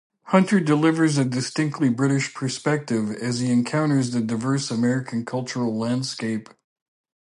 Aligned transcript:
Hunter 0.29 0.59
delivers 0.59 1.19
a 1.19 1.25
distinctly 1.25 1.87
British 1.91 2.33
perspective 2.33 3.11
as 3.17 3.39
he 3.39 3.51
encounters 3.51 4.09
the 4.09 4.21
diverse 4.21 4.71
American 4.71 5.23
cultural 5.25 5.77
landscape. 5.77 6.49